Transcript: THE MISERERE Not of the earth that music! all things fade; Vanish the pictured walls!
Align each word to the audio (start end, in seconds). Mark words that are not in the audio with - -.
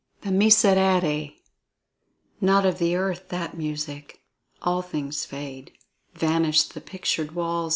THE 0.21 0.31
MISERERE 0.31 1.29
Not 2.41 2.65
of 2.65 2.79
the 2.79 2.95
earth 2.95 3.29
that 3.29 3.55
music! 3.55 4.19
all 4.63 4.81
things 4.81 5.25
fade; 5.25 5.73
Vanish 6.15 6.63
the 6.63 6.81
pictured 6.81 7.33
walls! 7.33 7.69